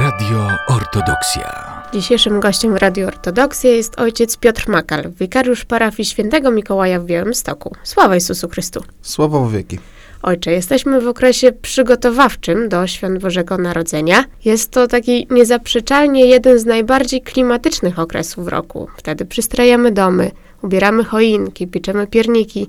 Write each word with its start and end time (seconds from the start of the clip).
Radio 0.00 0.48
Ortodoksja. 0.68 1.72
Dzisiejszym 1.92 2.40
gościem 2.40 2.74
w 2.74 2.76
Radio 2.76 3.06
Ortodoksja 3.06 3.70
jest 3.70 4.00
ojciec 4.00 4.36
Piotr 4.36 4.68
Makal, 4.68 5.10
wikariusz 5.20 5.64
parafii 5.64 6.08
świętego 6.08 6.50
Mikołaja 6.50 7.00
w 7.00 7.04
Białymstoku. 7.04 7.76
Sława 7.82 8.14
Jezusu 8.14 8.48
Chrystu. 8.48 8.82
Sława 9.02 9.40
w 9.40 9.52
wieki. 9.52 9.78
Ojcze, 10.22 10.52
jesteśmy 10.52 11.00
w 11.00 11.08
okresie 11.08 11.52
przygotowawczym 11.52 12.68
do 12.68 12.86
Świąt 12.86 13.22
Bożego 13.22 13.58
Narodzenia. 13.58 14.24
Jest 14.44 14.70
to 14.70 14.86
taki 14.86 15.26
niezaprzeczalnie 15.30 16.26
jeden 16.26 16.58
z 16.58 16.64
najbardziej 16.64 17.22
klimatycznych 17.22 17.98
okresów 17.98 18.48
roku. 18.48 18.88
Wtedy 18.96 19.24
przystrajamy 19.24 19.92
domy, 19.92 20.30
ubieramy 20.62 21.04
choinki, 21.04 21.66
pieczemy 21.66 22.06
pierniki. 22.06 22.68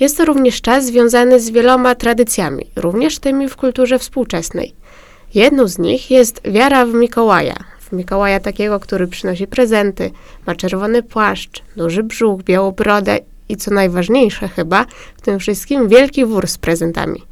Jest 0.00 0.16
to 0.16 0.24
również 0.24 0.60
czas 0.60 0.86
związany 0.86 1.40
z 1.40 1.50
wieloma 1.50 1.94
tradycjami, 1.94 2.66
również 2.76 3.18
tymi 3.18 3.48
w 3.48 3.56
kulturze 3.56 3.98
współczesnej. 3.98 4.74
Jedną 5.34 5.68
z 5.68 5.78
nich 5.78 6.10
jest 6.10 6.40
wiara 6.44 6.86
w 6.86 6.94
Mikołaja. 6.94 7.54
W 7.80 7.92
Mikołaja 7.92 8.40
takiego, 8.40 8.80
który 8.80 9.06
przynosi 9.06 9.46
prezenty, 9.46 10.10
ma 10.46 10.54
czerwony 10.54 11.02
płaszcz, 11.02 11.62
duży 11.76 12.02
brzuch, 12.02 12.42
białą 12.42 12.72
brodę 12.72 13.18
i 13.48 13.56
co 13.56 13.70
najważniejsze 13.70 14.48
chyba, 14.48 14.86
w 15.16 15.20
tym 15.20 15.38
wszystkim 15.38 15.88
wielki 15.88 16.24
wór 16.24 16.46
z 16.46 16.58
prezentami. 16.58 17.22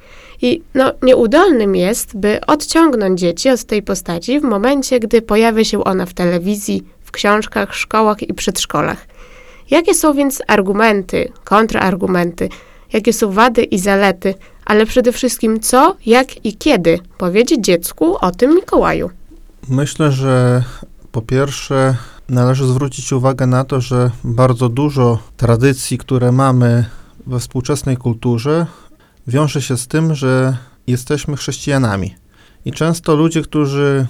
I 0.43 0.63
no, 0.75 0.93
nieudolnym 1.03 1.77
jest, 1.77 2.17
by 2.17 2.41
odciągnąć 2.47 3.21
dzieci 3.21 3.51
od 3.51 3.65
tej 3.65 3.83
postaci 3.83 4.41
w 4.41 4.43
momencie, 4.43 5.01
gdy 5.01 5.23
pojawia 5.23 5.65
się 5.65 5.85
ona 5.85 6.07
w 6.07 6.15
telewizji, 6.15 6.83
w 7.05 7.11
książkach, 7.11 7.75
szkołach 7.75 8.23
i 8.23 8.35
przedszkolach. 8.35 9.07
Jakie 9.71 9.95
są 9.95 10.15
więc 10.15 10.43
argumenty, 10.47 11.33
kontrargumenty, 11.45 12.49
jakie 12.97 13.13
są 13.13 13.33
wady 13.33 13.63
i 13.63 13.79
zalety, 13.79 14.35
ale 14.65 14.87
przede 14.87 15.13
wszystkim 15.13 15.61
co, 15.61 15.97
jak 16.07 16.47
i 16.47 16.57
kiedy 16.57 16.99
powiedzieć 17.19 17.65
dziecku 17.65 18.17
o 18.21 18.31
tym 18.31 18.55
Mikołaju? 18.55 19.11
Myślę, 19.69 20.13
że 20.13 20.65
po 21.13 21.23
pierwsze 21.23 21.97
należy 22.29 22.67
zwrócić 22.67 23.13
uwagę 23.13 23.47
na 23.47 23.65
to, 23.65 23.81
że 23.81 24.11
bardzo 24.25 24.69
dużo 24.69 25.19
tradycji, 25.37 25.99
które 25.99 26.33
mamy 26.33 26.85
we 27.27 27.41
współczesnej 27.41 27.97
kulturze, 27.97 28.67
wiąże 29.27 29.63
się 29.63 29.77
z 29.77 29.87
tym, 29.87 30.15
że 30.15 30.57
jesteśmy 30.87 31.37
chrześcijanami. 31.37 32.15
I 32.65 32.73
często 32.73 33.17
ludzie, 33.17 33.43
którzy 33.43 34.07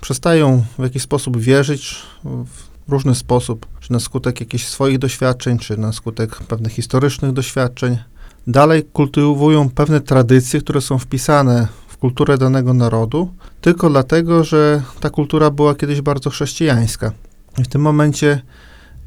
przestają 0.00 0.64
w 0.78 0.82
jakiś 0.82 1.02
sposób 1.02 1.36
wierzyć 1.36 1.96
w 2.24 2.92
różny 2.92 3.14
sposób, 3.14 3.66
czy 3.80 3.92
na 3.92 4.00
skutek 4.00 4.40
jakichś 4.40 4.66
swoich 4.66 4.98
doświadczeń, 4.98 5.58
czy 5.58 5.76
na 5.76 5.92
skutek 5.92 6.36
pewnych 6.36 6.72
historycznych 6.72 7.32
doświadczeń, 7.32 7.98
dalej 8.46 8.84
kultywują 8.92 9.70
pewne 9.70 10.00
tradycje, 10.00 10.60
które 10.60 10.80
są 10.80 10.98
wpisane 10.98 11.68
w 11.88 11.96
kulturę 11.96 12.38
danego 12.38 12.74
narodu, 12.74 13.28
tylko 13.60 13.90
dlatego, 13.90 14.44
że 14.44 14.82
ta 15.00 15.10
kultura 15.10 15.50
była 15.50 15.74
kiedyś 15.74 16.00
bardzo 16.00 16.30
chrześcijańska. 16.30 17.12
I 17.58 17.64
w 17.64 17.68
tym 17.68 17.80
momencie 17.80 18.42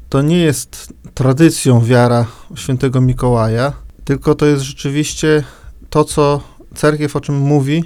to 0.08 0.22
nie 0.22 0.38
jest 0.38 0.92
tradycją 1.14 1.80
wiara 1.80 2.26
świętego 2.54 3.00
Mikołaja, 3.00 3.72
tylko 4.04 4.34
to 4.34 4.46
jest 4.46 4.62
rzeczywiście 4.62 5.44
to, 5.90 6.04
co 6.04 6.40
cerkiew 6.74 7.16
o 7.16 7.20
czym 7.20 7.38
mówi 7.38 7.84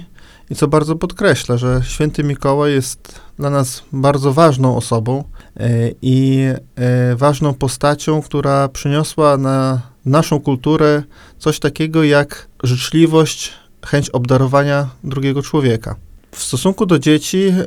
i 0.49 0.55
co 0.55 0.67
bardzo 0.67 0.95
podkreśla, 0.95 1.57
że 1.57 1.81
święty 1.83 2.23
Mikołaj 2.23 2.71
jest 2.71 3.19
dla 3.37 3.49
nas 3.49 3.83
bardzo 3.93 4.33
ważną 4.33 4.77
osobą 4.77 5.23
e, 5.57 5.69
i 6.01 6.39
e, 6.75 7.15
ważną 7.15 7.53
postacią, 7.53 8.21
która 8.21 8.67
przyniosła 8.67 9.37
na 9.37 9.81
naszą 10.05 10.39
kulturę 10.39 11.03
coś 11.39 11.59
takiego 11.59 12.03
jak 12.03 12.47
życzliwość, 12.63 13.53
chęć 13.85 14.09
obdarowania 14.09 14.89
drugiego 15.03 15.41
człowieka. 15.41 15.95
W 16.31 16.43
stosunku 16.43 16.85
do 16.85 16.99
dzieci 16.99 17.47
e, 17.47 17.65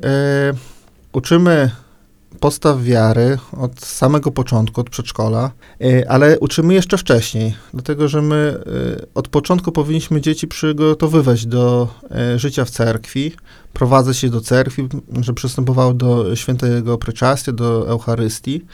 uczymy 1.12 1.70
postaw 2.40 2.82
wiary 2.82 3.38
od 3.52 3.80
samego 3.80 4.30
początku, 4.30 4.80
od 4.80 4.90
przedszkola, 4.90 5.50
e, 5.80 6.10
ale 6.10 6.38
uczymy 6.38 6.74
jeszcze 6.74 6.98
wcześniej, 6.98 7.54
dlatego 7.74 8.08
że 8.08 8.22
my 8.22 8.58
e, 8.96 9.06
od 9.14 9.28
początku 9.28 9.72
powinniśmy 9.72 10.20
dzieci 10.20 10.48
przygotowywać 10.48 11.46
do 11.46 11.88
życia 12.36 12.64
w 12.64 12.70
cerkwi, 12.70 13.32
prowadzać 13.72 14.22
je 14.22 14.30
do 14.30 14.40
cerkwi, 14.40 14.88
że 15.20 15.32
przystępowały 15.32 15.94
do 15.94 16.36
świętego 16.36 16.98
pryczastia, 16.98 17.52
do 17.52 17.88
Eucharystii 17.88 18.64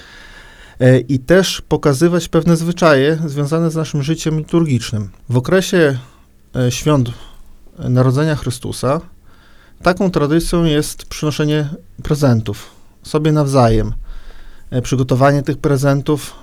i 1.08 1.18
też 1.18 1.62
pokazywać 1.68 2.28
pewne 2.28 2.56
zwyczaje 2.56 3.18
związane 3.26 3.70
z 3.70 3.76
naszym 3.76 4.02
życiem 4.02 4.38
liturgicznym. 4.38 5.10
W 5.28 5.36
okresie 5.36 5.98
świąt 6.70 7.10
Narodzenia 7.78 8.36
Chrystusa 8.36 9.00
taką 9.82 10.10
tradycją 10.10 10.64
jest 10.64 11.04
przynoszenie 11.04 11.68
prezentów 12.02 12.70
sobie 13.02 13.32
nawzajem. 13.32 13.92
E, 14.70 14.82
przygotowanie 14.82 15.42
tych 15.42 15.58
prezentów, 15.58 16.34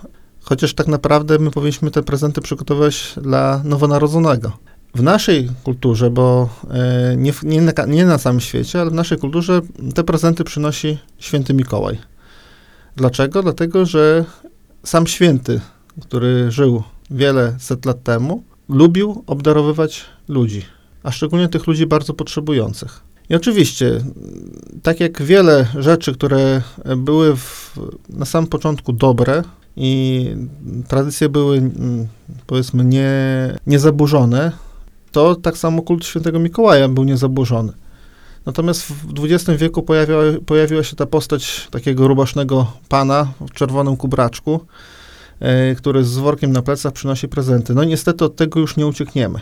chociaż 0.41 0.73
tak 0.73 0.87
naprawdę 0.87 1.39
my 1.39 1.51
powinniśmy 1.51 1.91
te 1.91 2.03
prezenty 2.03 2.41
przygotować 2.41 3.13
dla 3.21 3.61
nowonarodzonego. 3.63 4.51
W 4.95 5.03
naszej 5.03 5.49
kulturze, 5.63 6.09
bo 6.09 6.49
e, 6.71 7.15
nie, 7.17 7.33
nie, 7.43 7.61
na, 7.61 7.71
nie 7.87 8.05
na 8.05 8.17
całym 8.17 8.39
świecie, 8.39 8.81
ale 8.81 8.89
w 8.89 8.93
naszej 8.93 9.17
kulturze 9.17 9.61
te 9.95 10.03
prezenty 10.03 10.43
przynosi 10.43 10.97
święty 11.19 11.53
Mikołaj. 11.53 11.97
Dlaczego? 12.99 13.43
Dlatego, 13.43 13.85
że 13.85 14.25
sam 14.83 15.07
święty, 15.07 15.61
który 16.01 16.51
żył 16.51 16.83
wiele 17.11 17.55
set 17.59 17.85
lat 17.85 18.03
temu, 18.03 18.43
lubił 18.69 19.23
obdarowywać 19.27 20.05
ludzi, 20.27 20.65
a 21.03 21.11
szczególnie 21.11 21.49
tych 21.49 21.67
ludzi 21.67 21.85
bardzo 21.85 22.13
potrzebujących. 22.13 23.03
I 23.29 23.35
oczywiście, 23.35 24.01
tak 24.83 24.99
jak 24.99 25.21
wiele 25.21 25.67
rzeczy, 25.77 26.13
które 26.13 26.61
były 26.97 27.35
w, 27.35 27.79
na 28.09 28.25
samym 28.25 28.49
początku 28.49 28.93
dobre 28.93 29.43
i 29.75 30.25
tradycje 30.87 31.29
były, 31.29 31.57
mm, 31.57 32.07
powiedzmy, 32.47 32.85
nie, 32.85 33.11
niezaburzone, 33.67 34.51
to 35.11 35.35
tak 35.35 35.57
samo 35.57 35.81
kult 35.81 36.05
świętego 36.05 36.39
Mikołaja 36.39 36.87
był 36.87 37.03
niezaburzony. 37.03 37.73
Natomiast 38.49 38.81
w 38.81 39.23
XX 39.23 39.59
wieku 39.59 39.83
pojawiła, 39.83 40.23
pojawiła 40.45 40.83
się 40.83 40.95
ta 40.95 41.05
postać 41.05 41.67
takiego 41.71 42.07
rubasznego 42.07 42.71
pana 42.87 43.27
w 43.39 43.51
czerwonym 43.51 43.97
kubraczku, 43.97 44.65
e, 45.39 45.75
który 45.75 46.03
z 46.03 46.17
workiem 46.17 46.51
na 46.51 46.61
plecach 46.61 46.93
przynosi 46.93 47.27
prezenty. 47.27 47.73
No 47.73 47.83
niestety 47.83 48.25
od 48.25 48.35
tego 48.35 48.59
już 48.59 48.77
nie 48.77 48.87
uciekniemy. 48.87 49.39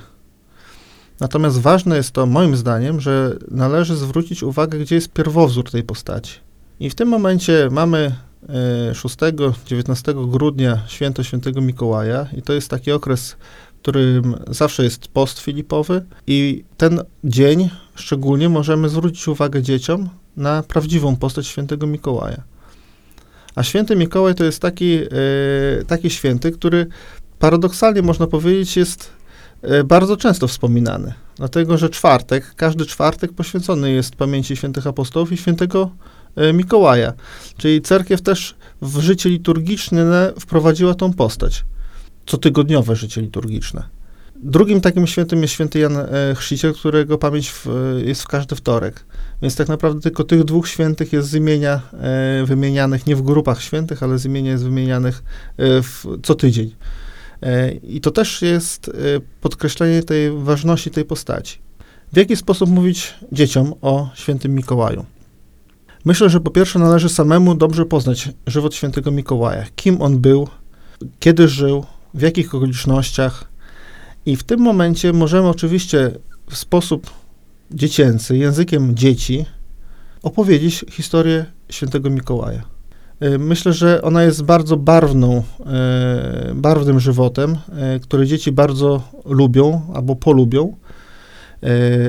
Natomiast 1.19 1.59
ważne 1.59 1.97
jest 1.97 2.11
to, 2.11 2.25
moim 2.25 2.57
zdaniem, 2.57 3.01
że 3.01 3.35
należy 3.51 3.95
zwrócić 3.95 4.43
uwagę, 4.43 4.79
gdzie 4.79 4.95
jest 4.95 5.09
pierwowzór 5.09 5.71
tej 5.71 5.83
postaci. 5.83 6.39
I 6.79 6.89
w 6.89 6.95
tym 6.95 7.09
momencie 7.09 7.69
mamy 7.71 8.15
6-19 8.93 10.11
e, 10.11 10.31
grudnia 10.31 10.83
święto 10.87 11.23
świętego 11.23 11.61
Mikołaja 11.61 12.27
i 12.37 12.41
to 12.41 12.53
jest 12.53 12.69
taki 12.69 12.91
okres, 12.91 13.35
którym 13.87 14.35
zawsze 14.47 14.83
jest 14.83 15.07
post 15.07 15.39
filipowy 15.39 16.05
i 16.27 16.63
ten 16.77 17.01
dzień 17.23 17.69
szczególnie 17.95 18.49
możemy 18.49 18.89
zwrócić 18.89 19.27
uwagę 19.27 19.61
dzieciom 19.61 20.09
na 20.37 20.63
prawdziwą 20.63 21.15
postać 21.15 21.47
świętego 21.47 21.87
Mikołaja. 21.87 22.43
A 23.55 23.63
święty 23.63 23.95
Mikołaj 23.95 24.35
to 24.35 24.43
jest 24.43 24.61
taki, 24.61 24.93
e, 24.93 25.07
taki 25.87 26.09
święty, 26.09 26.51
który 26.51 26.87
paradoksalnie 27.39 28.01
można 28.01 28.27
powiedzieć 28.27 28.77
jest 28.77 29.17
E, 29.61 29.83
bardzo 29.83 30.17
często 30.17 30.47
wspominany, 30.47 31.13
dlatego 31.35 31.77
że 31.77 31.89
czwartek, 31.89 32.55
każdy 32.55 32.85
czwartek 32.85 33.33
poświęcony 33.33 33.91
jest 33.91 34.15
pamięci 34.15 34.55
świętych 34.55 34.87
apostołów 34.87 35.31
i 35.31 35.37
świętego 35.37 35.91
e, 36.35 36.53
Mikołaja. 36.53 37.13
Czyli 37.57 37.81
cerkiew 37.81 38.21
też 38.21 38.55
w 38.81 38.99
życie 38.99 39.29
liturgiczne 39.29 40.33
wprowadziła 40.39 40.93
tą 40.93 41.13
postać. 41.13 41.65
Cotygodniowe 42.27 42.95
życie 42.95 43.21
liturgiczne. 43.21 43.83
Drugim 44.35 44.81
takim 44.81 45.07
świętym 45.07 45.41
jest 45.41 45.53
święty 45.53 45.79
Jan 45.79 45.97
e, 45.97 46.07
Chrzciciel, 46.35 46.73
którego 46.73 47.17
pamięć 47.17 47.49
w, 47.49 47.67
jest 48.05 48.23
w 48.23 48.27
każdy 48.27 48.55
wtorek. 48.55 49.05
Więc 49.41 49.55
tak 49.55 49.67
naprawdę 49.67 50.01
tylko 50.01 50.23
tych 50.23 50.43
dwóch 50.43 50.67
świętych 50.67 51.13
jest 51.13 51.29
z 51.29 51.33
imienia 51.33 51.81
wymienianych 52.45 53.07
nie 53.07 53.15
w 53.15 53.21
grupach 53.21 53.61
świętych, 53.61 54.03
ale 54.03 54.17
z 54.17 54.25
imienia 54.25 54.51
jest 54.51 54.63
wymienianych 54.63 55.23
w, 55.57 56.05
co 56.23 56.35
tydzień. 56.35 56.75
E, 57.41 57.71
I 57.71 58.01
to 58.01 58.11
też 58.11 58.41
jest 58.41 58.89
e, 58.89 58.91
podkreślenie 59.41 60.03
tej 60.03 60.31
ważności 60.31 60.91
tej 60.91 61.05
postaci. 61.05 61.59
W 62.13 62.17
jaki 62.17 62.35
sposób 62.35 62.69
mówić 62.69 63.13
dzieciom 63.31 63.73
o 63.81 64.09
świętym 64.15 64.55
Mikołaju? 64.55 65.05
Myślę, 66.05 66.29
że 66.29 66.39
po 66.39 66.51
pierwsze 66.51 66.79
należy 66.79 67.09
samemu 67.09 67.55
dobrze 67.55 67.85
poznać 67.85 68.29
żywot 68.47 68.75
świętego 68.75 69.11
Mikołaja. 69.11 69.65
Kim 69.75 70.01
on 70.01 70.19
był, 70.19 70.47
kiedy 71.19 71.47
żył, 71.47 71.85
w 72.17 72.21
jakich 72.21 72.55
okolicznościach. 72.55 73.43
I 74.25 74.35
w 74.35 74.43
tym 74.43 74.59
momencie 74.59 75.13
możemy 75.13 75.47
oczywiście 75.47 76.11
w 76.49 76.57
sposób 76.57 77.09
dziecięcy, 77.71 78.37
językiem 78.37 78.95
dzieci, 78.95 79.45
opowiedzieć 80.23 80.85
historię 80.89 81.45
świętego 81.69 82.09
Mikołaja. 82.09 82.61
Y, 83.23 83.39
myślę, 83.39 83.73
że 83.73 84.01
ona 84.01 84.23
jest 84.23 84.43
bardzo 84.43 84.77
barwną, 84.77 85.43
y, 86.51 86.53
barwnym 86.55 86.99
żywotem, 86.99 87.57
y, 87.95 87.99
który 87.99 88.27
dzieci 88.27 88.51
bardzo 88.51 89.01
lubią 89.25 89.81
albo 89.93 90.15
polubią, 90.15 90.75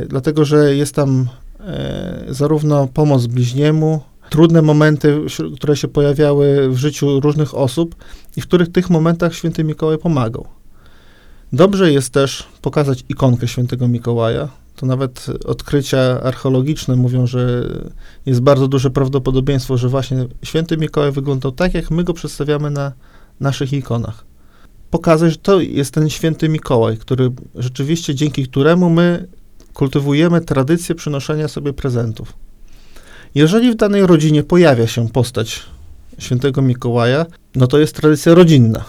dlatego 0.08 0.44
że 0.44 0.76
jest 0.76 0.94
tam 0.94 1.28
zarówno 2.28 2.88
pomoc 2.88 3.26
bliźniemu, 3.26 4.00
trudne 4.30 4.62
momenty, 4.62 5.20
które 5.56 5.76
się 5.76 5.88
pojawiały 5.88 6.69
w 6.69 6.76
życiu 6.76 7.20
różnych 7.20 7.54
osób 7.54 7.94
i 8.36 8.40
w 8.40 8.46
których 8.46 8.72
tych 8.72 8.90
momentach 8.90 9.34
święty 9.34 9.64
Mikołaj 9.64 9.98
pomagał. 9.98 10.46
Dobrze 11.52 11.92
jest 11.92 12.12
też 12.12 12.48
pokazać 12.62 13.04
ikonkę 13.08 13.48
świętego 13.48 13.88
Mikołaja. 13.88 14.48
To 14.76 14.86
nawet 14.86 15.26
odkrycia 15.46 16.20
archeologiczne 16.22 16.96
mówią, 16.96 17.26
że 17.26 17.69
jest 18.26 18.40
bardzo 18.40 18.69
duże 18.69 18.90
prawdopodobieństwo, 18.90 19.76
że 19.76 19.88
właśnie 19.88 20.26
święty 20.42 20.76
Mikołaj 20.76 21.12
wyglądał 21.12 21.52
tak, 21.52 21.75
jak 21.75 21.90
my 21.90 22.04
go 22.04 22.14
przedstawiamy 22.14 22.70
na 22.70 22.92
naszych 23.40 23.72
ikonach. 23.72 24.25
Pokazać, 24.90 25.32
że 25.32 25.38
to 25.38 25.60
jest 25.60 25.94
ten 25.94 26.10
święty 26.10 26.48
Mikołaj, 26.48 26.96
który 26.96 27.30
rzeczywiście 27.54 28.14
dzięki 28.14 28.48
któremu 28.48 28.90
my 28.90 29.28
kultywujemy 29.75 30.40
tradycję 30.40 30.94
przynoszenia 30.94 31.48
sobie 31.48 31.72
prezentów. 31.72 32.32
Jeżeli 33.34 33.72
w 33.72 33.75
danej 33.75 34.06
rodzinie 34.06 34.42
pojawia 34.42 34.86
się 34.86 35.08
postać 35.08 35.62
świętego 36.19 36.62
Mikołaja, 36.62 37.26
no 37.54 37.66
to 37.66 37.78
jest 37.78 37.96
tradycja 37.96 38.34
rodzinna. 38.34 38.84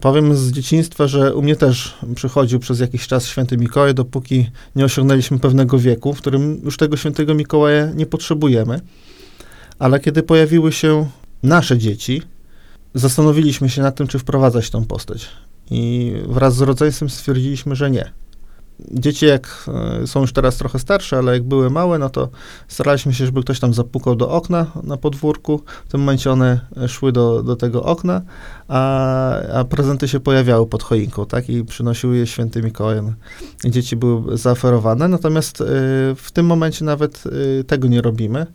Powiem 0.00 0.36
z 0.36 0.50
dzieciństwa, 0.50 1.06
że 1.06 1.34
u 1.34 1.42
mnie 1.42 1.56
też 1.56 1.94
przychodził 2.14 2.58
przez 2.58 2.80
jakiś 2.80 3.06
czas 3.06 3.26
święty 3.26 3.56
Mikołaj, 3.56 3.94
dopóki 3.94 4.50
nie 4.76 4.84
osiągnęliśmy 4.84 5.38
pewnego 5.38 5.78
wieku, 5.78 6.14
w 6.14 6.18
którym 6.18 6.60
już 6.64 6.76
tego 6.76 6.96
świętego 6.96 7.34
Mikołaja 7.34 7.86
nie 7.92 8.06
potrzebujemy. 8.06 8.80
Ale 9.78 10.00
kiedy 10.00 10.22
pojawiły 10.22 10.72
się 10.72 11.08
nasze 11.42 11.78
dzieci, 11.78 12.22
zastanowiliśmy 12.94 13.70
się 13.70 13.82
nad 13.82 13.96
tym, 13.96 14.06
czy 14.06 14.18
wprowadzać 14.18 14.70
tą 14.70 14.84
postać. 14.84 15.28
I 15.70 16.12
wraz 16.26 16.56
z 16.56 16.60
rodzeństwem 16.60 17.10
stwierdziliśmy, 17.10 17.76
że 17.76 17.90
nie. 17.90 18.12
Dzieci, 18.90 19.26
jak 19.26 19.64
e, 20.02 20.06
są 20.06 20.20
już 20.20 20.32
teraz 20.32 20.56
trochę 20.56 20.78
starsze, 20.78 21.18
ale 21.18 21.32
jak 21.32 21.42
były 21.42 21.70
małe, 21.70 21.98
no 21.98 22.10
to 22.10 22.28
staraliśmy 22.68 23.14
się, 23.14 23.26
żeby 23.26 23.42
ktoś 23.42 23.60
tam 23.60 23.74
zapukał 23.74 24.16
do 24.16 24.30
okna 24.30 24.66
na 24.82 24.96
podwórku. 24.96 25.62
W 25.86 25.90
tym 25.90 26.00
momencie 26.00 26.32
one 26.32 26.60
e, 26.76 26.88
szły 26.88 27.12
do, 27.12 27.42
do 27.42 27.56
tego 27.56 27.82
okna, 27.82 28.22
a, 28.68 29.32
a 29.40 29.64
prezenty 29.64 30.08
się 30.08 30.20
pojawiały 30.20 30.66
pod 30.66 30.82
choinką, 30.82 31.26
tak? 31.26 31.50
I 31.50 31.64
przynosiły 31.64 32.16
je 32.16 32.26
święty 32.26 32.62
Mikołaj. 32.62 32.98
Dzieci 33.64 33.96
były 33.96 34.38
zaoferowane, 34.38 35.08
natomiast 35.08 35.60
e, 35.60 35.64
w 36.16 36.30
tym 36.32 36.46
momencie 36.46 36.84
nawet 36.84 37.24
e, 37.60 37.64
tego 37.64 37.88
nie 37.88 38.02
robimy. 38.02 38.46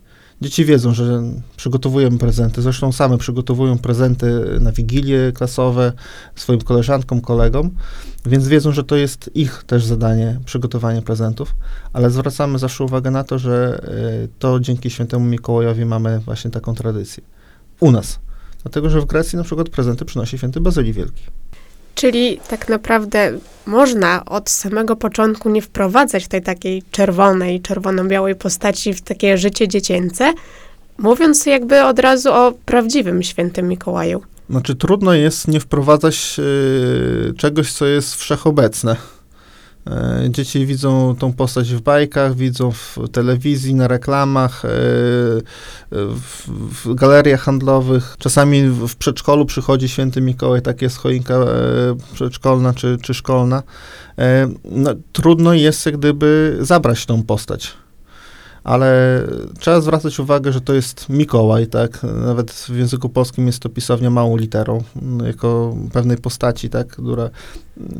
Dzieci 0.44 0.64
wiedzą, 0.64 0.94
że 0.94 1.22
przygotowujemy 1.56 2.18
prezenty, 2.18 2.62
zresztą 2.62 2.92
same 2.92 3.18
przygotowują 3.18 3.78
prezenty 3.78 4.58
na 4.60 4.72
wigilie 4.72 5.32
klasowe 5.32 5.92
swoim 6.36 6.60
koleżankom, 6.60 7.20
kolegom, 7.20 7.70
więc 8.26 8.48
wiedzą, 8.48 8.72
że 8.72 8.84
to 8.84 8.96
jest 8.96 9.30
ich 9.34 9.64
też 9.66 9.84
zadanie 9.84 10.40
przygotowanie 10.44 11.02
prezentów, 11.02 11.54
ale 11.92 12.10
zwracamy 12.10 12.58
zawsze 12.58 12.84
uwagę 12.84 13.10
na 13.10 13.24
to, 13.24 13.38
że 13.38 13.84
y, 14.24 14.28
to 14.38 14.60
dzięki 14.60 14.90
świętemu 14.90 15.24
Mikołajowi 15.24 15.84
mamy 15.84 16.18
właśnie 16.18 16.50
taką 16.50 16.74
tradycję. 16.74 17.22
U 17.80 17.90
nas. 17.90 18.18
Dlatego, 18.62 18.90
że 18.90 19.00
w 19.00 19.04
Grecji 19.04 19.38
na 19.38 19.44
przykład 19.44 19.68
prezenty 19.68 20.04
przynosi 20.04 20.38
święty 20.38 20.60
Bazylii 20.60 20.92
Wielki. 20.92 21.24
Czyli 21.94 22.40
tak 22.48 22.68
naprawdę 22.68 23.38
można 23.66 24.24
od 24.24 24.50
samego 24.50 24.96
początku 24.96 25.50
nie 25.50 25.62
wprowadzać 25.62 26.28
tej 26.28 26.42
takiej 26.42 26.82
czerwonej, 26.90 27.60
czerwono-białej 27.60 28.34
postaci 28.34 28.94
w 28.94 29.02
takie 29.02 29.38
życie 29.38 29.68
dziecięce, 29.68 30.32
mówiąc 30.98 31.46
jakby 31.46 31.84
od 31.84 31.98
razu 31.98 32.32
o 32.32 32.52
prawdziwym 32.64 33.22
świętym 33.22 33.68
Mikołaju. 33.68 34.22
Znaczy 34.50 34.74
trudno 34.74 35.14
jest 35.14 35.48
nie 35.48 35.60
wprowadzać 35.60 36.36
y, 36.38 37.34
czegoś, 37.36 37.72
co 37.72 37.86
jest 37.86 38.14
wszechobecne. 38.14 38.96
E, 39.90 40.30
Dzieci 40.30 40.66
widzą 40.66 41.16
tą 41.16 41.32
postać 41.32 41.74
w 41.74 41.80
bajkach, 41.80 42.34
widzą 42.34 42.72
w 42.72 42.98
telewizji, 43.12 43.74
na 43.74 43.88
reklamach, 43.88 44.64
e, 44.64 44.68
w, 45.90 46.48
w 46.84 46.94
galeriach 46.94 47.40
handlowych. 47.40 48.16
Czasami 48.18 48.62
w 48.68 48.96
przedszkolu 48.96 49.46
przychodzi 49.46 49.88
święty 49.88 50.20
Mikołaj, 50.20 50.62
tak 50.62 50.82
jest 50.82 50.96
choinka 50.96 51.34
e, 51.34 51.46
przedszkolna 52.14 52.74
czy, 52.74 52.98
czy 53.02 53.14
szkolna. 53.14 53.62
E, 54.18 54.48
No, 54.64 54.90
trudno 55.12 55.54
jest 55.54 55.86
jak 55.86 55.96
gdyby 55.96 56.58
zabrać 56.60 57.06
tą 57.06 57.22
postać. 57.22 57.83
Ale 58.64 59.20
trzeba 59.58 59.80
zwracać 59.80 60.20
uwagę, 60.20 60.52
że 60.52 60.60
to 60.60 60.74
jest 60.74 61.08
Mikołaj, 61.08 61.66
tak? 61.66 62.02
Nawet 62.02 62.50
w 62.50 62.76
języku 62.76 63.08
polskim 63.08 63.46
jest 63.46 63.60
to 63.60 63.68
pisownia 63.68 64.10
małą 64.10 64.36
literą, 64.36 64.82
jako 65.26 65.76
pewnej 65.92 66.16
postaci, 66.16 66.70
tak? 66.70 66.86
Która 66.86 67.30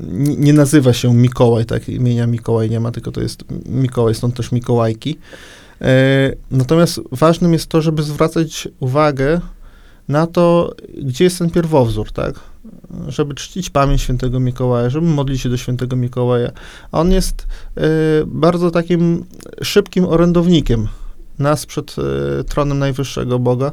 nie, 0.08 0.36
nie 0.36 0.52
nazywa 0.52 0.92
się 0.92 1.14
Mikołaj, 1.14 1.64
tak? 1.64 1.88
Imienia 1.88 2.26
Mikołaj 2.26 2.70
nie 2.70 2.80
ma, 2.80 2.90
tylko 2.90 3.12
to 3.12 3.20
jest 3.20 3.44
Mikołaj, 3.66 4.14
stąd 4.14 4.36
też 4.36 4.52
Mikołajki. 4.52 5.18
E, 5.80 6.32
natomiast 6.50 7.00
ważnym 7.12 7.52
jest 7.52 7.66
to, 7.66 7.82
żeby 7.82 8.02
zwracać 8.02 8.68
uwagę 8.80 9.40
na 10.08 10.26
to, 10.26 10.74
gdzie 11.02 11.24
jest 11.24 11.38
ten 11.38 11.50
pierwowzór, 11.50 12.12
tak? 12.12 12.40
Żeby 13.08 13.34
czcić 13.34 13.70
pamięć 13.70 14.02
świętego 14.02 14.40
Mikołaja, 14.40 14.90
żeby 14.90 15.06
modlić 15.06 15.40
się 15.40 15.48
do 15.48 15.56
świętego 15.56 15.96
Mikołaja. 15.96 16.50
On 16.92 17.12
jest 17.12 17.46
e, 17.76 17.82
bardzo 18.26 18.70
takim 18.70 19.24
szybkim 19.62 20.04
orędownikiem 20.04 20.88
nas 21.38 21.66
przed 21.66 21.96
e, 21.98 22.44
tronem 22.44 22.78
najwyższego 22.78 23.38
Boga, 23.38 23.72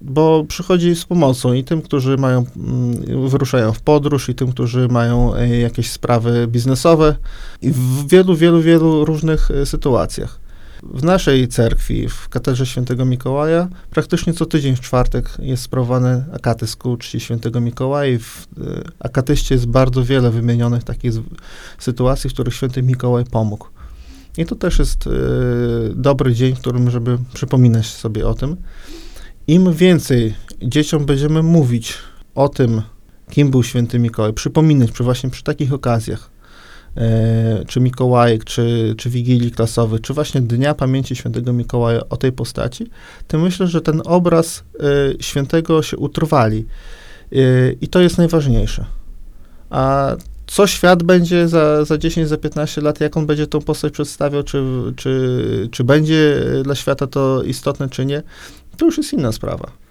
bo 0.00 0.44
przychodzi 0.48 0.96
z 0.96 1.04
pomocą 1.04 1.52
i 1.52 1.64
tym, 1.64 1.82
którzy 1.82 2.16
mają, 2.16 2.44
mm, 2.56 3.28
wyruszają 3.28 3.72
w 3.72 3.80
podróż, 3.80 4.28
i 4.28 4.34
tym, 4.34 4.52
którzy 4.52 4.88
mają 4.88 5.34
e, 5.34 5.58
jakieś 5.58 5.90
sprawy 5.90 6.46
biznesowe, 6.46 7.16
i 7.62 7.70
w 7.70 8.08
wielu, 8.08 8.36
wielu, 8.36 8.60
wielu 8.60 9.04
różnych 9.04 9.50
e, 9.50 9.66
sytuacjach. 9.66 10.43
W 10.90 11.04
naszej 11.04 11.48
cerkwi, 11.48 12.08
w 12.08 12.28
katedrze 12.28 12.66
świętego 12.66 13.04
Mikołaja, 13.04 13.68
praktycznie 13.90 14.32
co 14.32 14.46
tydzień 14.46 14.76
w 14.76 14.80
czwartek 14.80 15.30
jest 15.38 15.62
sprawowany 15.62 16.24
akatyst 16.32 16.76
ku 16.76 16.96
czci 16.96 17.20
świętego 17.20 17.60
Mikołaja 17.60 18.12
i 18.12 18.18
w 18.18 18.46
e, 18.60 18.82
akatyście 19.00 19.54
jest 19.54 19.66
bardzo 19.66 20.04
wiele 20.04 20.30
wymienionych 20.30 20.84
takich 20.84 21.12
sytuacji, 21.78 22.30
w 22.30 22.32
których 22.32 22.54
święty 22.54 22.82
Mikołaj 22.82 23.24
pomógł. 23.24 23.66
I 24.38 24.44
to 24.44 24.56
też 24.56 24.78
jest 24.78 25.06
e, 25.06 25.10
dobry 25.94 26.34
dzień, 26.34 26.54
w 26.54 26.60
którym, 26.60 26.90
żeby 26.90 27.18
przypominać 27.34 27.86
sobie 27.86 28.28
o 28.28 28.34
tym. 28.34 28.56
Im 29.46 29.72
więcej 29.72 30.34
dzieciom 30.62 31.06
będziemy 31.06 31.42
mówić 31.42 31.94
o 32.34 32.48
tym, 32.48 32.82
kim 33.30 33.50
był 33.50 33.62
święty 33.62 33.98
Mikołaj, 33.98 34.32
przypominać 34.32 34.92
przy 34.92 35.04
właśnie 35.04 35.30
przy 35.30 35.42
takich 35.42 35.72
okazjach, 35.72 36.30
czy 37.66 37.80
Mikołajek, 37.80 38.44
czy, 38.44 38.94
czy 38.98 39.10
Wigilii 39.10 39.50
Klasowych, 39.50 40.00
czy 40.00 40.14
właśnie 40.14 40.40
Dnia 40.40 40.74
Pamięci 40.74 41.16
Świętego 41.16 41.52
Mikołaja 41.52 42.00
o 42.10 42.16
tej 42.16 42.32
postaci, 42.32 42.90
to 43.28 43.38
myślę, 43.38 43.66
że 43.66 43.80
ten 43.80 44.02
obraz 44.04 44.64
e, 44.80 44.82
świętego 45.22 45.82
się 45.82 45.96
utrwali. 45.96 46.66
E, 47.32 47.36
I 47.80 47.88
to 47.88 48.00
jest 48.00 48.18
najważniejsze. 48.18 48.86
A 49.70 50.16
co 50.46 50.66
świat 50.66 51.02
będzie 51.02 51.48
za, 51.48 51.84
za 51.84 51.98
10, 51.98 52.28
za 52.28 52.36
15 52.36 52.80
lat, 52.80 53.00
jak 53.00 53.16
on 53.16 53.26
będzie 53.26 53.46
tą 53.46 53.60
postać 53.60 53.92
przedstawiał, 53.92 54.42
czy, 54.42 54.62
czy, 54.96 55.68
czy 55.70 55.84
będzie 55.84 56.44
dla 56.62 56.74
świata 56.74 57.06
to 57.06 57.42
istotne, 57.42 57.88
czy 57.88 58.06
nie, 58.06 58.22
to 58.76 58.86
już 58.86 58.96
jest 58.96 59.12
inna 59.12 59.32
sprawa. 59.32 59.83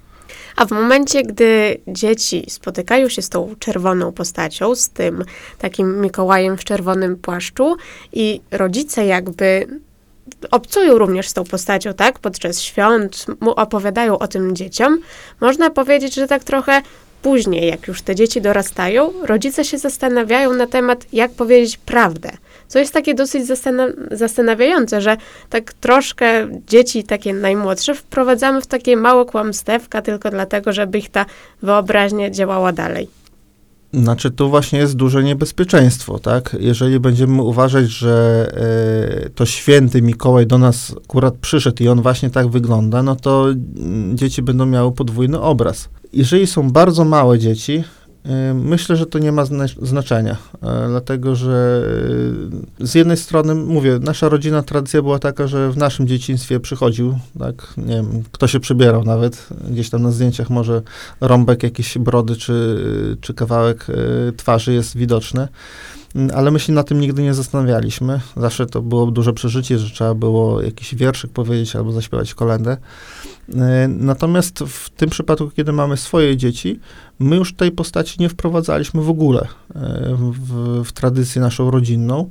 A 0.55 0.65
w 0.65 0.71
momencie, 0.71 1.23
gdy 1.23 1.77
dzieci 1.87 2.45
spotykają 2.49 3.09
się 3.09 3.21
z 3.21 3.29
tą 3.29 3.55
czerwoną 3.59 4.11
postacią, 4.11 4.75
z 4.75 4.89
tym 4.89 5.23
takim 5.57 6.01
Mikołajem 6.01 6.57
w 6.57 6.63
czerwonym 6.63 7.15
płaszczu 7.15 7.75
i 8.13 8.41
rodzice 8.51 9.05
jakby 9.05 9.67
obcują 10.51 10.97
również 10.97 11.27
z 11.27 11.33
tą 11.33 11.43
postacią, 11.43 11.93
tak, 11.93 12.19
podczas 12.19 12.61
świąt, 12.61 13.25
opowiadają 13.41 14.19
o 14.19 14.27
tym 14.27 14.55
dzieciom, 14.55 14.99
można 15.41 15.69
powiedzieć, 15.69 16.15
że 16.15 16.27
tak 16.27 16.43
trochę 16.43 16.81
później, 17.21 17.67
jak 17.67 17.87
już 17.87 18.01
te 18.01 18.15
dzieci 18.15 18.41
dorastają, 18.41 19.13
rodzice 19.21 19.65
się 19.65 19.77
zastanawiają 19.77 20.53
na 20.53 20.67
temat, 20.67 21.05
jak 21.13 21.31
powiedzieć 21.31 21.77
prawdę. 21.77 22.31
Co 22.67 22.79
jest 22.79 22.93
takie 22.93 23.13
dosyć 23.13 23.47
zastana- 23.47 23.93
zastanawiające, 24.11 25.01
że 25.01 25.17
tak 25.49 25.73
troszkę 25.73 26.47
dzieci 26.67 27.03
takie 27.03 27.33
najmłodsze 27.33 27.95
wprowadzamy 27.95 28.61
w 28.61 28.67
takie 28.67 28.97
małe 28.97 29.25
kłamstewka 29.25 30.01
tylko 30.01 30.29
dlatego, 30.29 30.73
żeby 30.73 30.97
ich 30.97 31.09
ta 31.09 31.25
wyobraźnia 31.61 32.29
działała 32.29 32.71
dalej. 32.71 33.07
Znaczy, 33.93 34.31
tu 34.31 34.49
właśnie 34.49 34.79
jest 34.79 34.95
duże 34.95 35.23
niebezpieczeństwo, 35.23 36.19
tak? 36.19 36.55
Jeżeli 36.59 36.99
będziemy 36.99 37.41
uważać, 37.41 37.89
że 37.89 38.47
e, 39.25 39.29
to 39.29 39.45
święty 39.45 40.01
Mikołaj 40.01 40.47
do 40.47 40.57
nas 40.57 40.95
akurat 41.05 41.33
przyszedł 41.33 41.83
i 41.83 41.87
on 41.87 42.01
właśnie 42.01 42.29
tak 42.29 42.47
wygląda, 42.47 43.03
no 43.03 43.15
to 43.15 43.45
mm, 43.49 44.17
dzieci 44.17 44.41
będą 44.41 44.65
miały 44.65 44.91
podwójny 44.91 45.39
obraz. 45.39 45.89
Jeżeli 46.13 46.47
są 46.47 46.71
bardzo 46.71 47.05
małe 47.05 47.39
dzieci, 47.39 47.83
myślę, 48.53 48.95
że 48.95 49.05
to 49.05 49.19
nie 49.19 49.31
ma 49.31 49.45
zna- 49.45 49.65
znaczenia, 49.81 50.37
e, 50.63 50.87
dlatego 50.87 51.35
że 51.35 51.83
e, 52.81 52.85
z 52.87 52.95
jednej 52.95 53.17
strony, 53.17 53.55
mówię, 53.55 53.99
nasza 54.01 54.29
rodzina 54.29 54.63
tradycja 54.63 55.01
była 55.01 55.19
taka, 55.19 55.47
że 55.47 55.71
w 55.71 55.77
naszym 55.77 56.07
dzieciństwie 56.07 56.59
przychodził, 56.59 57.19
tak, 57.39 57.73
nie 57.77 57.95
wiem, 57.95 58.23
kto 58.31 58.47
się 58.47 58.59
przybierał 58.59 59.03
nawet, 59.03 59.47
gdzieś 59.69 59.89
tam 59.89 60.01
na 60.03 60.11
zdjęciach 60.11 60.49
może 60.49 60.81
rąbek 61.21 61.63
jakiejś 61.63 61.97
brody 61.97 62.35
czy, 62.35 62.77
czy 63.21 63.33
kawałek 63.33 63.87
e, 63.89 63.93
twarzy 64.31 64.73
jest 64.73 64.97
widoczny. 64.97 65.47
Ale 66.33 66.51
my 66.51 66.59
się 66.59 66.73
na 66.73 66.83
tym 66.83 66.99
nigdy 66.99 67.21
nie 67.23 67.33
zastanawialiśmy. 67.33 68.19
Zawsze 68.37 68.65
to 68.65 68.81
było 68.81 69.11
duże 69.11 69.33
przeżycie, 69.33 69.79
że 69.79 69.89
trzeba 69.89 70.13
było 70.13 70.61
jakiś 70.61 70.95
wierszyk 70.95 71.31
powiedzieć 71.31 71.75
albo 71.75 71.91
zaśpiewać 71.91 72.33
kolendę. 72.33 72.77
E, 73.55 73.87
Natomiast 73.87 74.59
w 74.59 74.89
tym 74.89 75.09
przypadku, 75.09 75.49
kiedy 75.49 75.71
mamy 75.71 75.97
swoje 75.97 76.37
dzieci, 76.37 76.79
my 77.19 77.35
już 77.35 77.53
tej 77.53 77.71
postaci 77.71 78.15
nie 78.19 78.29
wprowadzaliśmy 78.29 79.01
w 79.01 79.09
ogóle 79.09 79.47
e, 79.75 80.17
w, 80.31 80.83
w 80.85 80.91
tradycję 80.91 81.41
naszą 81.41 81.71
rodzinną, 81.71 82.29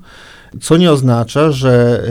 co 0.60 0.76
nie 0.76 0.92
oznacza, 0.92 1.52
że 1.52 2.04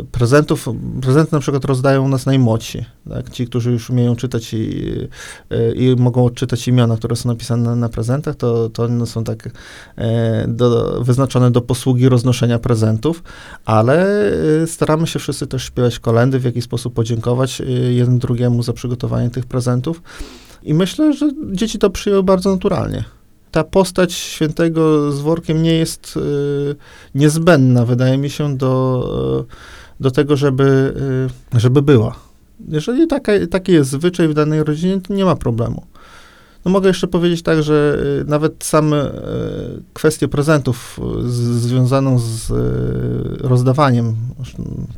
e, 0.00 0.04
prezentów, 0.12 0.68
prezenty 1.02 1.32
na 1.32 1.40
przykład 1.40 1.64
rozdają 1.64 2.08
nas 2.08 2.26
najmłodsi, 2.26 2.84
tak? 3.08 3.30
ci, 3.30 3.46
którzy 3.46 3.70
już 3.70 3.90
umieją 3.90 4.16
czytać 4.16 4.54
i, 4.54 4.92
e, 5.50 5.72
i 5.72 5.96
mogą 5.96 6.24
odczytać 6.24 6.68
imiona, 6.68 6.96
które 6.96 7.16
są 7.16 7.28
napisane 7.28 7.76
na, 7.76 7.88
prezentach, 7.88 8.36
to, 8.36 8.68
to 8.68 8.84
one 8.84 9.06
są 9.06 9.24
tak 9.24 9.50
do, 10.48 11.00
wyznaczone 11.04 11.50
do 11.50 11.60
posługi 11.60 12.08
roznoszenia 12.08 12.58
prezentów, 12.58 13.22
ale 13.64 14.06
staramy 14.66 15.06
się 15.06 15.18
wszyscy 15.18 15.46
też 15.46 15.64
śpiewać 15.64 15.98
kolendy, 15.98 16.38
w 16.38 16.44
jakiś 16.44 16.64
sposób 16.64 16.94
podziękować 16.94 17.62
jeden 17.90 18.18
drugiemu 18.18 18.62
za 18.62 18.72
przygotowanie 18.72 19.30
tych 19.30 19.46
prezentów. 19.46 20.02
I 20.62 20.74
myślę, 20.74 21.12
że 21.12 21.30
dzieci 21.52 21.78
to 21.78 21.90
przyjęły 21.90 22.22
bardzo 22.22 22.50
naturalnie. 22.50 23.04
Ta 23.50 23.64
postać 23.64 24.12
świętego 24.12 25.12
z 25.12 25.20
workiem 25.20 25.62
nie 25.62 25.74
jest 25.74 26.16
y, 26.16 26.76
niezbędna, 27.14 27.84
wydaje 27.84 28.18
mi 28.18 28.30
się, 28.30 28.56
do, 28.56 29.46
y, 29.48 30.02
do 30.02 30.10
tego, 30.10 30.36
żeby, 30.36 30.94
y, 31.56 31.60
żeby 31.60 31.82
była. 31.82 32.14
Jeżeli 32.68 33.06
taka, 33.06 33.32
taki 33.50 33.72
jest 33.72 33.90
zwyczaj 33.90 34.28
w 34.28 34.34
danej 34.34 34.64
rodzinie, 34.64 35.00
to 35.00 35.14
nie 35.14 35.24
ma 35.24 35.36
problemu. 35.36 35.86
No 36.64 36.70
mogę 36.70 36.88
jeszcze 36.88 37.06
powiedzieć 37.06 37.42
tak, 37.42 37.62
że 37.62 37.98
y, 38.22 38.24
nawet 38.24 38.64
same 38.64 39.06
y, 39.06 39.12
kwestie 39.94 40.28
prezentów 40.28 41.00
z, 41.24 41.34
związaną 41.34 42.18
z 42.18 42.52
rozdawaniem, 43.40 44.16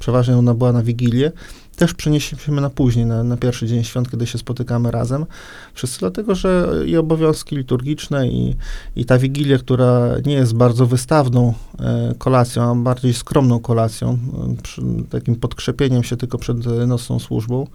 przeważnie 0.00 0.36
ona 0.36 0.54
była 0.54 0.72
na 0.72 0.82
Wigilię, 0.82 1.32
też 1.80 1.94
przenieśliśmy 1.94 2.60
na 2.60 2.70
później, 2.70 3.06
na, 3.06 3.24
na 3.24 3.36
pierwszy 3.36 3.66
dzień 3.66 3.84
świąt, 3.84 4.10
kiedy 4.10 4.26
się 4.26 4.38
spotykamy 4.38 4.90
razem. 4.90 5.26
Wszyscy 5.74 6.00
dlatego, 6.00 6.34
że 6.34 6.68
i 6.86 6.96
obowiązki 6.96 7.56
liturgiczne, 7.56 8.28
i, 8.28 8.56
i 8.96 9.04
ta 9.04 9.18
Wigilia, 9.18 9.58
która 9.58 10.08
nie 10.26 10.34
jest 10.34 10.54
bardzo 10.54 10.86
wystawną 10.86 11.54
e, 11.78 12.14
kolacją, 12.18 12.70
a 12.70 12.74
bardziej 12.74 13.14
skromną 13.14 13.60
kolacją, 13.60 14.12
e, 14.12 14.62
przy, 14.62 14.82
takim 15.10 15.36
podkrzepieniem 15.36 16.04
się 16.04 16.16
tylko 16.16 16.38
przed 16.38 16.66
nocną 16.86 17.18
służbą, 17.18 17.66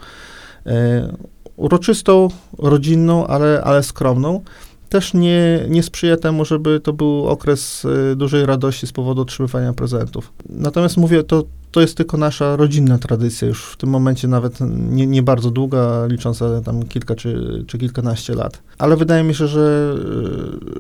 e, 0.66 1.14
uroczystą, 1.56 2.28
rodzinną, 2.58 3.28
ale, 3.28 3.62
ale 3.64 3.84
skromną, 3.84 4.42
też 4.90 5.14
nie, 5.14 5.66
nie 5.70 5.84
sprzyja 5.84 6.18
temu, 6.18 6.46
żeby 6.46 6.80
to 6.80 6.94
był 6.94 7.28
okres 7.28 7.86
e, 8.12 8.16
dużej 8.16 8.46
radości 8.46 8.88
z 8.88 8.92
powodu 8.92 9.22
otrzymywania 9.22 9.74
prezentów. 9.74 10.34
Natomiast 10.50 10.98
mówię, 10.98 11.24
to, 11.24 11.44
to 11.76 11.82
jest 11.82 11.98
tylko 11.98 12.18
nasza 12.18 12.56
rodzinna 12.56 12.98
tradycja, 12.98 13.48
już 13.48 13.64
w 13.66 13.78
tym 13.78 13.90
momencie 13.90 14.28
nawet 14.28 14.58
nie, 14.90 15.08
nie 15.08 15.24
bardzo 15.24 15.52
długa, 15.52 16.06
licząca 16.08 16.62
tam 16.62 16.84
kilka 16.84 17.16
czy, 17.16 17.64
czy 17.68 17.78
kilkanaście 17.78 18.36
lat. 18.36 18.62
Ale 18.78 18.98
wydaje 18.98 19.24
mi 19.24 19.36
się, 19.36 19.48
że, 19.48 19.96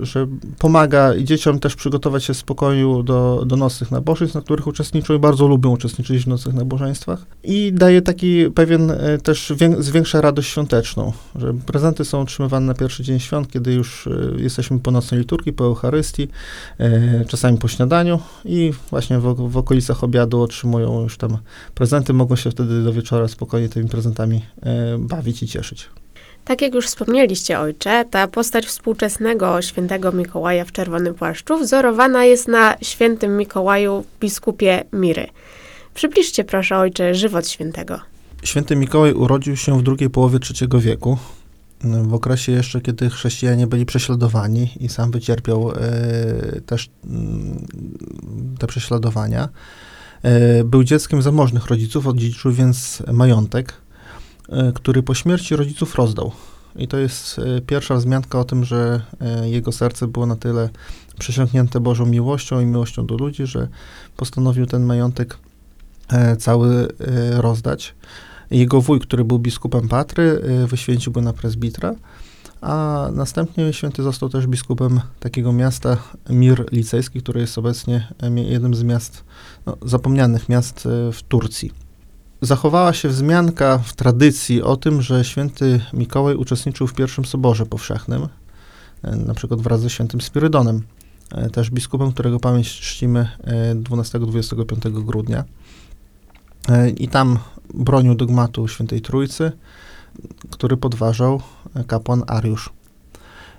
że 0.01 0.27
pomaga 0.59 1.13
i 1.13 1.23
dzieciom 1.23 1.59
też 1.59 1.75
przygotować 1.75 2.23
się 2.23 2.33
w 2.33 2.37
spokoju 2.37 3.03
do, 3.03 3.43
do 3.45 3.55
nocnych 3.55 3.91
nabożeństw, 3.91 4.35
na 4.35 4.41
których 4.41 4.67
uczestniczą 4.67 5.13
i 5.13 5.19
bardzo 5.19 5.47
lubią 5.47 5.69
uczestniczyć 5.69 6.23
w 6.23 6.27
nocnych 6.27 6.55
nabożeństwach. 6.55 7.25
I 7.43 7.73
daje 7.73 8.01
taki 8.01 8.51
pewien 8.51 8.91
e, 8.91 9.17
też 9.17 9.53
wię, 9.55 9.75
zwiększa 9.79 10.21
radość 10.21 10.49
świąteczną, 10.49 11.13
że 11.35 11.53
prezenty 11.53 12.05
są 12.05 12.21
otrzymywane 12.21 12.65
na 12.65 12.73
pierwszy 12.73 13.03
dzień 13.03 13.19
świąt, 13.19 13.51
kiedy 13.51 13.73
już 13.73 14.07
e, 14.07 14.11
jesteśmy 14.37 14.79
po 14.79 14.91
nocnej 14.91 15.19
liturgii, 15.19 15.53
po 15.53 15.65
Eucharystii, 15.65 16.27
e, 16.79 17.25
czasami 17.25 17.57
po 17.57 17.67
śniadaniu 17.67 18.19
i 18.45 18.73
właśnie 18.89 19.19
w, 19.19 19.35
w 19.51 19.57
okolicach 19.57 20.03
obiadu 20.03 20.41
otrzymują 20.41 20.84
już 20.87 21.17
tam 21.17 21.37
prezenty, 21.75 22.13
mogą 22.13 22.35
się 22.35 22.51
wtedy 22.51 22.83
do 22.83 22.93
wieczora 22.93 23.27
spokojnie 23.27 23.69
tymi 23.69 23.89
prezentami 23.89 24.45
e, 24.61 24.97
bawić 24.97 25.43
i 25.43 25.47
cieszyć. 25.47 25.89
Tak 26.45 26.61
jak 26.61 26.73
już 26.73 26.85
wspomnieliście, 26.85 27.59
ojcze, 27.59 28.05
ta 28.11 28.27
postać 28.27 28.65
współczesnego 28.65 29.61
świętego 29.61 30.11
Mikołaja 30.11 30.65
w 30.65 30.71
czerwonym 30.71 31.13
płaszczu 31.13 31.57
wzorowana 31.57 32.25
jest 32.25 32.47
na 32.47 32.75
świętym 32.81 33.37
Mikołaju 33.37 34.05
biskupie 34.19 34.83
Miry. 34.93 35.27
Przybliżcie 35.93 36.43
proszę, 36.43 36.77
ojcze, 36.77 37.15
żywot 37.15 37.47
świętego. 37.47 37.99
Święty 38.43 38.75
Mikołaj 38.75 39.13
urodził 39.13 39.55
się 39.57 39.79
w 39.79 39.83
drugiej 39.83 40.09
połowie 40.09 40.39
III 40.61 40.81
wieku, 40.81 41.17
w 41.83 42.13
okresie 42.13 42.51
jeszcze, 42.51 42.81
kiedy 42.81 43.09
chrześcijanie 43.09 43.67
byli 43.67 43.85
prześladowani 43.85 44.69
i 44.79 44.89
sam 44.89 45.11
wycierpiał 45.11 45.71
e, 45.71 46.61
też 46.61 46.89
mm, 47.05 47.67
te 48.59 48.67
prześladowania. 48.67 49.49
E, 50.25 50.63
był 50.63 50.83
dzieckiem 50.83 51.21
zamożnych 51.21 51.65
rodziców, 51.65 52.07
odziedziczył 52.07 52.51
więc 52.51 53.03
majątek, 53.13 53.73
e, 54.49 54.71
który 54.75 55.03
po 55.03 55.13
śmierci 55.13 55.55
rodziców 55.55 55.95
rozdał. 55.95 56.31
I 56.75 56.87
to 56.87 56.97
jest 56.97 57.39
e, 57.39 57.61
pierwsza 57.61 57.95
wzmianka 57.95 58.39
o 58.39 58.43
tym, 58.43 58.63
że 58.63 59.01
jego 59.43 59.71
serce 59.71 60.07
było 60.07 60.25
na 60.25 60.35
tyle 60.35 60.69
przesiąknięte 61.19 61.79
Bożą 61.79 62.05
miłością 62.05 62.61
i 62.61 62.65
miłością 62.65 63.05
do 63.05 63.15
ludzi, 63.15 63.45
że 63.45 63.67
postanowił 64.17 64.65
ten 64.65 64.83
majątek 64.83 65.37
cały 66.39 66.87
rozdać. 67.31 67.95
Jego 68.51 68.81
wuj, 68.81 68.99
który 68.99 69.25
był 69.25 69.39
biskupem 69.39 69.87
Patry, 69.87 70.41
wyświęcił 70.67 71.13
go 71.13 71.21
na 71.21 71.33
prezbitra, 71.33 71.95
a 72.65 73.09
następnie 73.13 73.73
święty 73.73 74.03
został 74.03 74.29
też 74.29 74.47
biskupem 74.47 75.01
takiego 75.19 75.53
miasta 75.53 75.97
Mir 76.29 76.65
Licejski, 76.71 77.21
które 77.21 77.41
jest 77.41 77.57
obecnie 77.57 78.07
jednym 78.35 78.75
z 78.75 78.83
miast, 78.83 79.23
no, 79.65 79.77
zapomnianych 79.81 80.49
miast 80.49 80.85
e, 80.85 81.11
w 81.11 81.23
Turcji. 81.23 81.71
Zachowała 82.41 82.93
się 82.93 83.09
wzmianka 83.09 83.77
w 83.77 83.93
tradycji 83.93 84.61
o 84.61 84.77
tym, 84.77 85.01
że 85.01 85.25
święty 85.25 85.81
Mikołaj 85.93 86.35
uczestniczył 86.35 86.87
w 86.87 86.93
pierwszym 86.93 87.25
soborze 87.25 87.65
powszechnym, 87.65 88.27
e, 89.03 89.15
na 89.15 89.33
przykład 89.33 89.61
wraz 89.61 89.81
ze 89.81 89.89
świętym 89.89 90.21
Spirydonem, 90.21 90.81
e, 91.31 91.49
też 91.49 91.71
biskupem, 91.71 92.11
którego 92.11 92.39
pamięć 92.39 92.79
czcimy 92.79 93.29
e, 93.43 93.75
12-25 93.75 95.03
grudnia. 95.03 95.43
I 96.97 97.07
tam 97.07 97.39
bronił 97.73 98.15
dogmatu 98.15 98.67
Świętej 98.67 99.01
Trójcy, 99.01 99.51
który 100.51 100.77
podważał 100.77 101.41
e, 101.75 101.83
kapłan 101.83 102.23
Ariusz. 102.27 102.69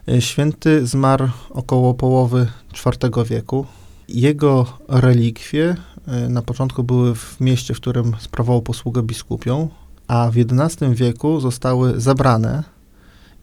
E, 0.08 0.20
Święty 0.20 0.86
zmarł 0.86 1.28
około 1.50 1.94
połowy 1.94 2.46
IV 2.86 3.24
wieku. 3.24 3.66
Jego 4.08 4.66
relikwie 4.88 5.76
e, 6.06 6.28
na 6.28 6.42
początku 6.42 6.84
były 6.84 7.14
w 7.14 7.40
mieście, 7.40 7.74
w 7.74 7.80
którym 7.80 8.12
sprawował 8.18 8.62
posługę 8.62 9.02
biskupią, 9.02 9.68
a 10.08 10.30
w 10.30 10.36
XI 10.36 10.84
wieku 10.94 11.40
zostały 11.40 12.00
zabrane 12.00 12.64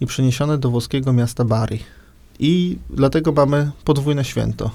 i 0.01 0.05
przeniesione 0.05 0.58
do 0.58 0.70
włoskiego 0.70 1.13
miasta 1.13 1.46
Bari. 1.46 1.79
I 2.39 2.77
dlatego 2.89 3.32
mamy 3.32 3.72
podwójne 3.86 4.25
święto. 4.25 4.72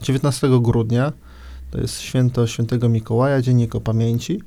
19 0.00 0.48
grudnia 0.60 1.12
to 1.70 1.80
jest 1.80 2.00
święto 2.00 2.46
świętego 2.46 2.88
Mikołaja, 2.88 3.42
dzień 3.42 3.60
jego 3.60 3.80
pamięci, 3.80 4.40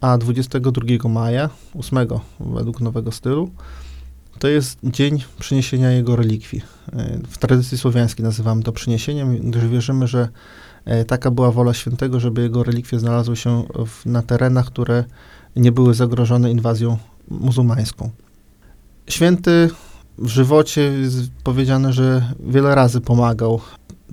a 0.00 0.18
22 0.18 1.08
maja, 1.08 1.50
8 1.78 2.08
według 2.40 2.80
nowego 2.80 3.12
stylu, 3.12 3.50
to 4.38 4.48
jest 4.48 4.78
dzień 4.84 5.22
przyniesienia 5.38 5.90
jego 5.90 6.16
relikwii. 6.16 6.62
E, 6.92 7.18
W 7.28 7.38
tradycji 7.38 7.78
słowiańskiej 7.78 8.24
nazywamy 8.24 8.62
to 8.62 8.72
przyniesieniem, 8.72 9.50
gdyż 9.50 9.66
wierzymy, 9.66 10.06
że 10.06 10.28
e, 10.84 11.04
taka 11.04 11.30
była 11.30 11.50
wola 11.52 11.74
świętego, 11.74 12.20
żeby 12.20 12.42
jego 12.42 12.62
relikwie 12.62 12.98
znalazły 12.98 13.36
się 13.36 13.64
w, 13.86 14.06
na 14.06 14.22
terenach, 14.22 14.66
które 14.66 15.04
nie 15.56 15.72
były 15.72 15.94
zagrożone 15.94 16.50
inwazją 16.50 16.98
muzułmańską. 17.28 18.10
Święty 19.08 19.70
w 20.18 20.28
żywocie 20.28 20.82
jest 20.82 21.30
powiedziane, 21.44 21.92
że 21.92 22.32
wiele 22.40 22.74
razy 22.74 23.00
pomagał 23.00 23.60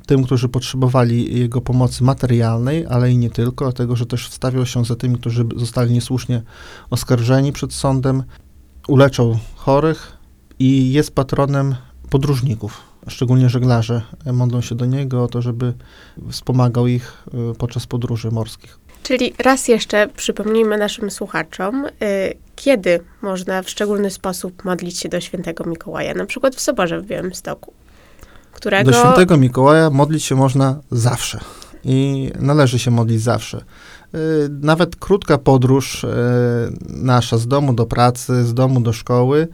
tym, 0.05 0.23
którzy 0.23 0.49
potrzebowali 0.49 1.39
jego 1.39 1.61
pomocy 1.61 2.03
materialnej, 2.03 2.85
ale 2.85 3.11
i 3.11 3.17
nie 3.17 3.29
tylko, 3.29 3.65
dlatego 3.65 3.95
że 3.95 4.05
też 4.05 4.29
wstawiał 4.29 4.65
się 4.65 4.85
za 4.85 4.95
tymi, 4.95 5.17
którzy 5.17 5.45
zostali 5.55 5.93
niesłusznie 5.93 6.41
oskarżeni 6.89 7.51
przed 7.51 7.73
sądem, 7.73 8.23
uleczał 8.87 9.37
chorych 9.55 10.17
i 10.59 10.93
jest 10.93 11.15
patronem 11.15 11.75
podróżników. 12.09 12.81
Szczególnie 13.07 13.49
żeglarze 13.49 14.01
modlą 14.33 14.61
się 14.61 14.75
do 14.75 14.85
niego 14.85 15.23
o 15.23 15.27
to, 15.27 15.41
żeby 15.41 15.73
wspomagał 16.31 16.87
ich 16.87 17.23
y, 17.51 17.55
podczas 17.57 17.87
podróży 17.87 18.31
morskich. 18.31 18.79
Czyli 19.03 19.33
raz 19.39 19.67
jeszcze 19.67 20.07
przypomnijmy 20.07 20.77
naszym 20.77 21.11
słuchaczom, 21.11 21.85
y, 21.85 21.89
kiedy 22.55 22.99
można 23.21 23.61
w 23.61 23.69
szczególny 23.69 24.09
sposób 24.09 24.65
modlić 24.65 24.99
się 24.99 25.09
do 25.09 25.21
świętego 25.21 25.63
Mikołaja, 25.63 26.13
na 26.13 26.25
przykład 26.25 26.55
w 26.55 26.61
Soborze 26.61 27.01
w 27.01 27.05
Białymstoku, 27.05 27.73
którego... 28.63 28.91
Do 28.91 28.97
świętego 28.97 29.37
Mikołaja 29.37 29.89
modlić 29.89 30.23
się 30.23 30.35
można 30.35 30.79
zawsze. 30.91 31.39
i 31.85 32.31
należy 32.39 32.79
się 32.79 32.91
modlić 32.91 33.21
zawsze. 33.21 33.57
Y, 34.15 34.49
Nawet 34.61 34.95
krótka 34.95 35.37
podróż 35.37 36.03
y, 36.03 36.07
nasza 36.89 37.37
z 37.37 37.47
domu 37.47 37.73
do 37.73 37.85
pracy, 37.85 38.43
z 38.43 38.53
domu 38.53 38.81
do 38.81 38.93
szkoły 38.93 39.47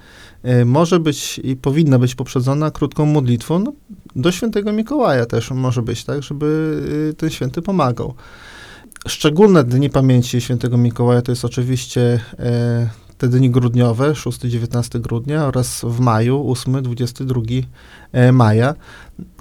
y, 0.45 0.65
może 0.65 0.99
być 0.99 1.39
i 1.43 1.55
powinna 1.55 1.99
być 1.99 2.15
poprzedzona 2.15 2.71
krótką 2.71 3.05
modlitwą 3.05 3.59
no, 3.59 3.73
do 4.15 4.31
świętego 4.31 4.73
Mikołaja 4.73 5.25
też 5.25 5.51
może 5.51 5.81
być, 5.81 6.05
tak, 6.05 6.23
żeby 6.23 6.81
ten 7.17 7.29
święty 7.29 7.61
pomagał. 7.61 8.13
Szczególne 9.07 9.63
dni 9.63 9.89
pamięci 9.89 10.41
świętego 10.41 10.77
Mikołaja 10.77 11.21
to 11.21 11.31
jest 11.31 11.45
oczywiście 11.45 12.19
te 13.19 13.27
dni 13.27 13.49
grudniowe, 13.49 14.11
6-19 14.13 14.99
grudnia 14.99 15.45
oraz 15.45 15.81
w 15.83 15.99
maju, 15.99 16.53
8-22 16.53 17.63
e, 18.11 18.31
maja. 18.31 18.75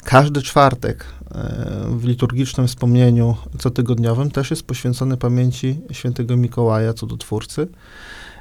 Każdy 0.05 0.43
czwartek 0.43 1.05
e, 1.31 1.85
w 1.91 2.05
liturgicznym 2.05 2.67
wspomnieniu 2.67 3.37
cotygodniowym 3.59 4.31
też 4.31 4.51
jest 4.51 4.63
poświęcony 4.63 5.17
pamięci 5.17 5.81
świętego 5.93 6.37
Mikołaja, 6.37 6.93
cudotwórcy. 6.93 7.69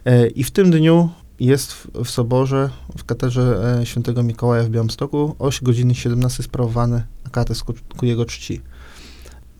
E, 0.05 0.27
I 0.27 0.43
w 0.43 0.51
tym 0.51 0.71
dniu 0.71 1.09
jest 1.39 1.73
w, 1.73 1.87
w 2.05 2.09
soborze, 2.09 2.69
w 2.97 3.03
katedrze 3.03 3.81
świętego 3.83 4.23
Mikołaja 4.23 4.63
w 4.63 4.69
Białymstoku 4.69 5.35
o 5.39 5.49
godziny 5.61 5.95
17 5.95 6.43
sprawowany 6.43 7.03
akates 7.23 7.63
ku, 7.63 7.73
ku 7.97 8.05
jego 8.05 8.25
czci. 8.25 8.61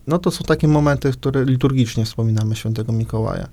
No 0.07 0.17
to 0.19 0.31
są 0.31 0.43
takie 0.43 0.67
momenty, 0.67 1.11
które 1.11 1.45
liturgicznie 1.45 2.05
wspominamy 2.05 2.55
świętego 2.55 2.93
Mikołaja. 2.93 3.47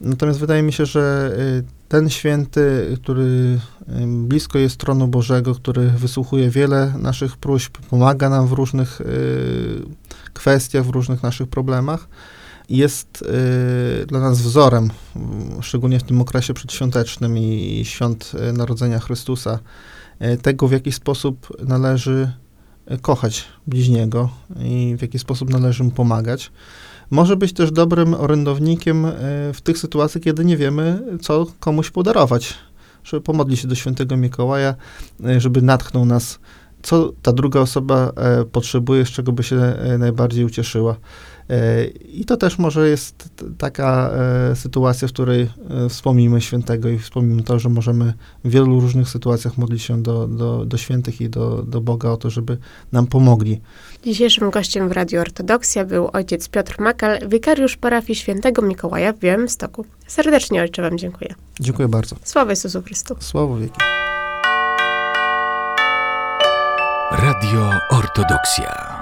Natomiast 0.00 0.40
wydaje 0.40 0.62
mi 0.62 0.72
się, 0.72 0.86
że 0.86 1.32
y, 1.38 1.88
ten 1.88 2.10
święty, 2.10 2.96
który 3.02 3.58
blisko 4.06 4.58
jest 4.58 4.76
tronu 4.76 5.08
Bożego, 5.08 5.54
który 5.54 5.86
wysłuchuje 5.90 6.50
wiele 6.50 6.94
naszych 6.98 7.36
próśb, 7.36 7.78
pomaga 7.78 8.28
nam 8.30 8.46
w 8.46 8.52
różnych 8.52 9.00
y, 9.00 9.04
kwestiach, 10.32 10.84
w 10.84 10.90
różnych 10.90 11.22
naszych 11.22 11.48
problemach, 11.48 12.08
jest 12.68 13.22
y, 14.02 14.06
dla 14.06 14.20
nas 14.20 14.40
wzorem, 14.40 14.90
szczególnie 15.60 15.98
w 15.98 16.02
tym 16.02 16.20
okresie 16.20 16.54
przedświątecznym 16.54 17.38
i, 17.38 17.82
świąt 17.84 18.32
Narodzenia 18.52 18.98
Chrystusa, 18.98 19.58
tego 20.42 20.68
w 20.68 20.72
jaki 20.72 20.92
sposób 20.92 21.48
należy 21.68 22.32
kochać 23.02 23.44
bliźniego 23.66 24.30
i 24.60 24.96
w 24.98 25.02
jaki 25.02 25.18
sposób 25.18 25.50
należy 25.50 25.84
mu 25.84 25.90
pomagać. 25.90 26.50
Może 27.10 27.36
być 27.36 27.52
też 27.52 27.72
dobrym 27.72 28.14
orędownikiem 28.14 29.04
y, 29.04 29.12
w 29.54 29.60
tych 29.62 29.78
sytuacjach, 29.78 30.24
kiedy 30.24 30.44
nie 30.44 30.56
wiemy, 30.56 31.02
co 31.20 31.46
komuś 31.60 31.90
podarować. 31.90 32.54
Żeby 33.04 33.20
pomodlić 33.20 33.60
się 33.60 33.68
do 33.68 33.74
świętego 33.74 34.16
Mikołaja, 34.16 34.74
y, 35.26 35.40
żeby 35.40 35.62
natchnął 35.62 36.04
nas, 36.04 36.38
co 36.82 37.12
ta 37.22 37.32
druga 37.32 37.60
osoba 37.60 38.12
e, 38.16 38.44
potrzebuje, 38.44 39.06
z 39.06 39.08
czego 39.08 39.32
by 39.32 39.42
się 39.42 39.56
e, 39.56 39.98
najbardziej 39.98 40.44
ucieszyła. 40.44 40.96
E, 41.50 41.84
I 41.86 42.24
to 42.24 42.36
też 42.36 42.58
może 42.58 42.88
jest 42.88 43.28
taka 43.58 44.10
e, 44.50 44.56
sytuacja, 44.56 45.08
w 45.08 45.12
której 45.12 45.42
e, 45.42 45.88
wspomnimy 45.88 46.40
świętego 46.40 46.88
i 46.88 46.98
wspomnimy 46.98 47.42
to, 47.42 47.58
że 47.58 47.68
możemy 47.68 48.14
w 48.44 48.50
wielu 48.50 48.80
różnych 48.80 49.08
sytuacjach 49.08 49.58
modlić 49.58 49.82
się 49.82 50.02
do, 50.02 50.28
do, 50.28 50.64
do 50.64 50.76
świętych 50.76 51.20
i 51.20 51.28
do, 51.28 51.62
do 51.62 51.80
Boga 51.80 52.10
o 52.10 52.16
to, 52.16 52.30
żeby 52.30 52.58
nam 52.92 53.06
pomogli. 53.06 53.60
Dzisiejszym 54.04 54.50
gościem 54.50 54.88
w 54.88 54.92
Radiu 54.92 55.20
Ortodoksja 55.20 55.84
był 55.84 56.10
ojciec 56.12 56.48
Piotr 56.48 56.80
Makal, 56.80 57.18
wikariusz 57.28 57.76
parafii 57.76 58.16
świętego 58.16 58.62
Mikołaja 58.62 59.12
w 59.12 59.18
Białymstoku. 59.18 59.84
Serdecznie 60.06 60.62
ojcze 60.62 60.82
wam 60.82 60.98
dziękuję. 60.98 61.34
Dziękuję 61.60 61.88
bardzo. 61.88 62.16
Sława 62.24 62.50
Jezusu 62.50 62.82
Chrystu. 62.82 63.16
Słowo 63.20 63.56
wieki. 63.56 63.80
Radio 67.18 67.66
Ortodoksja. 67.90 68.97